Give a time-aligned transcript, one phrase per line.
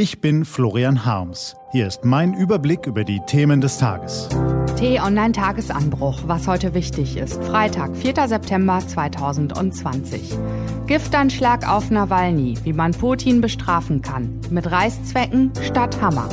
[0.00, 1.56] Ich bin Florian Harms.
[1.72, 4.28] Hier ist mein Überblick über die Themen des Tages.
[4.76, 7.42] T-Online-Tagesanbruch, was heute wichtig ist.
[7.42, 8.28] Freitag, 4.
[8.28, 10.38] September 2020.
[10.86, 14.40] Giftanschlag auf Nawalny, wie man Putin bestrafen kann.
[14.50, 16.28] Mit Reißzwecken statt Hammer.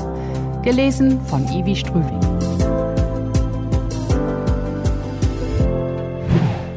[0.62, 2.22] Gelesen von Ivi Strüving.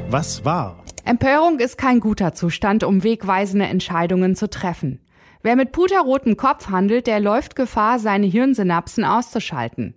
[0.09, 0.83] Was war?
[1.05, 5.01] Empörung ist kein guter Zustand, um wegweisende Entscheidungen zu treffen.
[5.43, 9.95] Wer mit puterrotem Kopf handelt, der läuft Gefahr, seine Hirnsynapsen auszuschalten.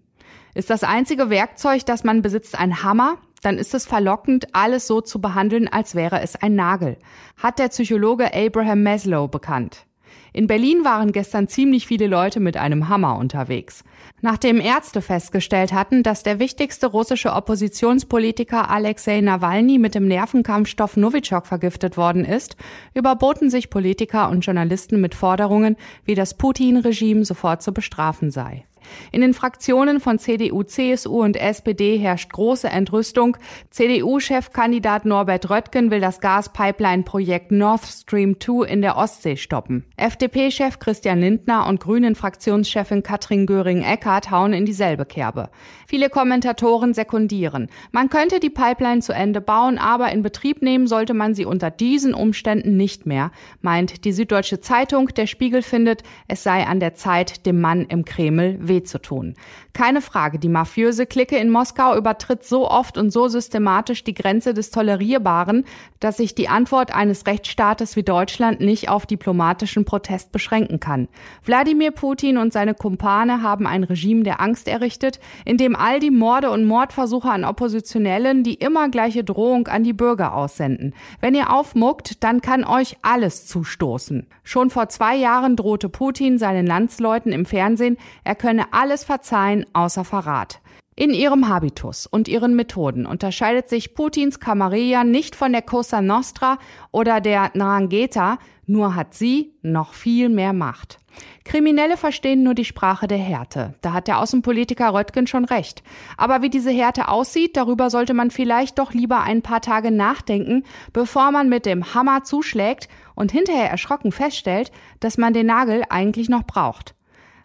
[0.54, 5.02] Ist das einzige Werkzeug, das man besitzt, ein Hammer, dann ist es verlockend, alles so
[5.02, 6.98] zu behandeln, als wäre es ein Nagel,
[7.38, 9.86] hat der Psychologe Abraham Maslow bekannt.
[10.34, 13.84] In Berlin waren gestern ziemlich viele Leute mit einem Hammer unterwegs.
[14.22, 21.48] Nachdem Ärzte festgestellt hatten, dass der wichtigste russische Oppositionspolitiker Alexei Nawalny mit dem Nervenkampfstoff Novichok
[21.48, 22.56] vergiftet worden ist,
[22.94, 28.66] überboten sich Politiker und Journalisten mit Forderungen, wie das Putin-Regime sofort zu bestrafen sei.
[29.12, 33.38] In den Fraktionen von CDU, CSU und SPD herrscht große Entrüstung.
[33.70, 39.86] CDU-Chefkandidat Norbert Röttgen will das Gaspipeline-Projekt Nord Stream 2 in der Ostsee stoppen.
[39.98, 45.50] FDP-Chef Christian Lindner und Grünen-Fraktionschefin Katrin Göring-Eckardt hauen in dieselbe Kerbe.
[45.88, 47.68] Viele Kommentatoren sekundieren.
[47.92, 51.72] Man könnte die Pipeline zu Ende bauen, aber in Betrieb nehmen sollte man sie unter
[51.72, 55.08] diesen Umständen nicht mehr, meint die Süddeutsche Zeitung.
[55.10, 59.36] Der Spiegel findet, es sei an der Zeit, dem Mann im Kreml weh zu tun.
[59.74, 64.54] Keine Frage, die mafiöse Clique in Moskau übertritt so oft und so systematisch die Grenze
[64.54, 65.66] des Tolerierbaren,
[66.00, 71.08] dass sich die Antwort eines Rechtsstaates wie Deutschland nicht auf diplomatischen Protest beschränken kann.
[71.46, 76.12] Wladimir Putin und seine Kumpane haben ein Regime der Angst errichtet, in dem all die
[76.12, 80.94] Morde und Mordversuche an Oppositionellen die immer gleiche Drohung an die Bürger aussenden.
[81.20, 84.28] Wenn ihr aufmuckt, dann kann euch alles zustoßen.
[84.44, 90.06] Schon vor zwei Jahren drohte Putin seinen Landsleuten im Fernsehen, er könne alles verzeihen außer
[90.06, 90.62] Verrat.
[90.96, 96.60] In ihrem Habitus und ihren Methoden unterscheidet sich Putins Camarilla nicht von der Cosa Nostra
[96.92, 101.00] oder der Ndrangheta, nur hat sie noch viel mehr Macht.
[101.44, 103.74] Kriminelle verstehen nur die Sprache der Härte.
[103.82, 105.82] Da hat der Außenpolitiker Röttgen schon recht.
[106.18, 110.64] Aber wie diese Härte aussieht, darüber sollte man vielleicht doch lieber ein paar Tage nachdenken,
[110.94, 116.30] bevor man mit dem Hammer zuschlägt und hinterher erschrocken feststellt, dass man den Nagel eigentlich
[116.30, 116.96] noch braucht.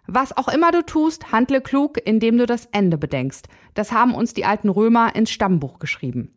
[0.07, 3.47] Was auch immer du tust, handle klug, indem du das Ende bedenkst.
[3.73, 6.33] Das haben uns die alten Römer ins Stammbuch geschrieben.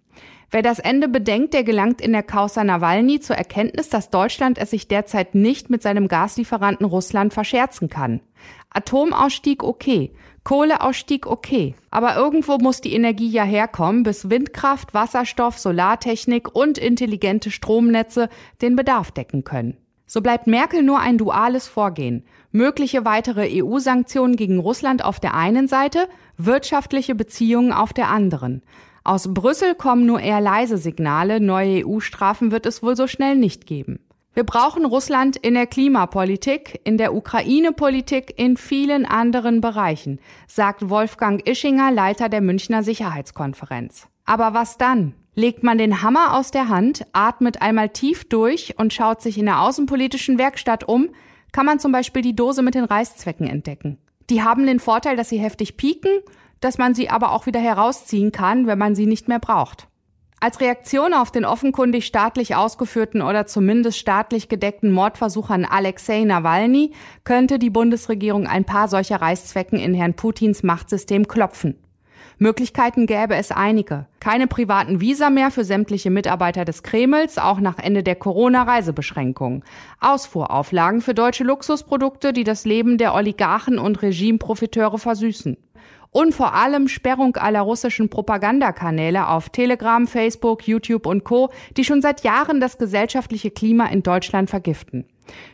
[0.51, 4.71] Wer das Ende bedenkt, der gelangt in der Causa Nawalny zur Erkenntnis, dass Deutschland es
[4.71, 8.21] sich derzeit nicht mit seinem Gaslieferanten Russland verscherzen kann.
[8.71, 16.53] Atomausstieg okay, Kohleausstieg okay, aber irgendwo muss die Energie ja herkommen, bis Windkraft, Wasserstoff, Solartechnik
[16.53, 18.29] und intelligente Stromnetze
[18.61, 19.77] den Bedarf decken können.
[20.13, 22.25] So bleibt Merkel nur ein duales Vorgehen.
[22.51, 28.63] Mögliche weitere EU-Sanktionen gegen Russland auf der einen Seite, wirtschaftliche Beziehungen auf der anderen.
[29.05, 33.69] Aus Brüssel kommen nur eher leise Signale, neue EU-Strafen wird es wohl so schnell nicht
[33.69, 34.01] geben.
[34.35, 40.19] Wir brauchen Russland in der Klimapolitik, in der Ukraine-Politik, in vielen anderen Bereichen,
[40.49, 44.09] sagt Wolfgang Ischinger, Leiter der Münchner Sicherheitskonferenz.
[44.25, 45.15] Aber was dann?
[45.35, 49.47] Legt man den Hammer aus der Hand, atmet einmal tief durch und schaut sich in
[49.47, 51.09] der außenpolitischen Werkstatt um,
[51.53, 53.99] kann man zum Beispiel die Dose mit den Reißzwecken entdecken.
[54.29, 56.21] Die haben den Vorteil, dass sie heftig pieken,
[56.61, 59.89] dass man sie aber auch wieder herausziehen kann, wenn man sie nicht mehr braucht.
[60.43, 66.93] Als Reaktion auf den offenkundig staatlich ausgeführten oder zumindest staatlich gedeckten Mordversuch an Alexei Nawalny
[67.25, 71.77] könnte die Bundesregierung ein paar solcher Reißzwecken in Herrn Putins Machtsystem klopfen.
[72.39, 74.07] Möglichkeiten gäbe es einige.
[74.21, 79.65] Keine privaten Visa mehr für sämtliche Mitarbeiter des Kremls, auch nach Ende der Corona-Reisebeschränkungen.
[80.01, 85.57] Ausfuhrauflagen für deutsche Luxusprodukte, die das Leben der Oligarchen und Regimeprofiteure versüßen
[86.13, 92.03] und vor allem Sperrung aller russischen Propagandakanäle auf Telegram, Facebook, YouTube und Co., die schon
[92.03, 95.07] seit Jahren das gesellschaftliche Klima in Deutschland vergiften.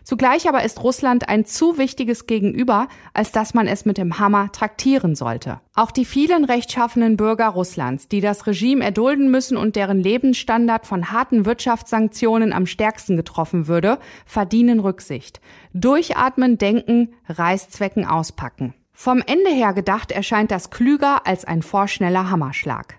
[0.05, 4.51] Zugleich aber ist Russland ein zu wichtiges Gegenüber, als dass man es mit dem Hammer
[4.53, 5.61] traktieren sollte.
[5.75, 11.11] Auch die vielen rechtschaffenen Bürger Russlands, die das Regime erdulden müssen und deren Lebensstandard von
[11.13, 15.41] harten Wirtschaftssanktionen am stärksten getroffen würde, verdienen Rücksicht.
[15.73, 18.75] Durchatmen, denken, Reißzwecken auspacken.
[18.93, 22.99] Vom Ende her gedacht erscheint das klüger als ein vorschneller Hammerschlag.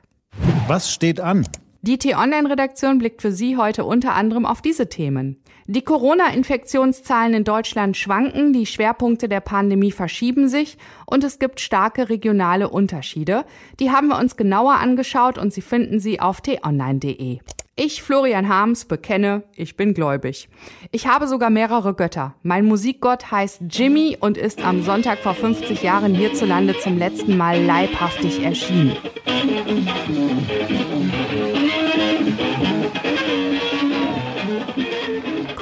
[0.68, 1.48] Was steht an?
[1.82, 5.42] Die T-Online-Redaktion blickt für Sie heute unter anderem auf diese Themen.
[5.68, 12.10] Die Corona-Infektionszahlen in Deutschland schwanken, die Schwerpunkte der Pandemie verschieben sich und es gibt starke
[12.10, 13.46] regionale Unterschiede.
[13.80, 17.40] Die haben wir uns genauer angeschaut und Sie finden sie auf t-online.de.
[17.80, 20.50] Ich, Florian Harms, bekenne, ich bin gläubig.
[20.92, 22.34] Ich habe sogar mehrere Götter.
[22.42, 27.64] Mein Musikgott heißt Jimmy und ist am Sonntag vor 50 Jahren hierzulande zum letzten Mal
[27.64, 28.98] leibhaftig erschienen.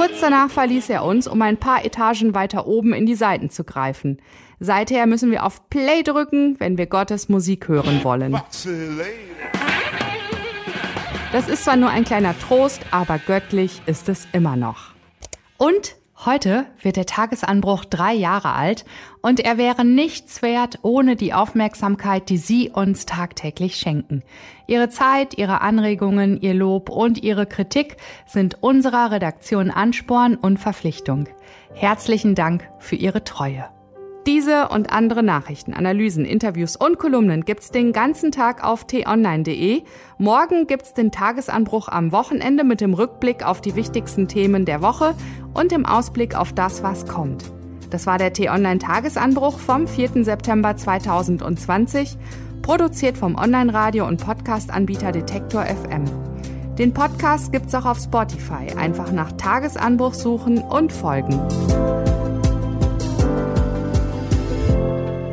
[0.05, 3.63] Kurz danach verließ er uns, um ein paar Etagen weiter oben in die Seiten zu
[3.63, 4.21] greifen.
[4.59, 8.39] Seither müssen wir auf Play drücken, wenn wir Gottes Musik hören wollen.
[11.31, 14.93] Das ist zwar nur ein kleiner Trost, aber göttlich ist es immer noch.
[15.57, 18.85] Und heute wird der Tagesanbruch drei Jahre alt
[19.21, 24.23] und er wäre nichts wert ohne die Aufmerksamkeit, die Sie uns tagtäglich schenken.
[24.67, 31.27] Ihre Zeit, Ihre Anregungen, Ihr Lob und Ihre Kritik sind unserer Redaktion Ansporn und Verpflichtung.
[31.73, 33.74] Herzlichen Dank für Ihre Treue.
[34.25, 39.83] Diese und andere Nachrichten, Analysen, Interviews und Kolumnen gibt's den ganzen Tag auf t-online.de.
[40.17, 45.13] Morgen gibt's den Tagesanbruch am Wochenende mit dem Rückblick auf die wichtigsten Themen der Woche
[45.53, 47.45] und dem Ausblick auf das, was kommt.
[47.91, 50.23] Das war der T-Online Tagesanbruch vom 4.
[50.23, 52.17] September 2020,
[52.63, 56.05] produziert vom Online-Radio- und Podcast-Anbieter Detektor FM.
[56.79, 58.75] Den Podcast gibt's auch auf Spotify.
[58.75, 61.39] Einfach nach Tagesanbruch suchen und folgen.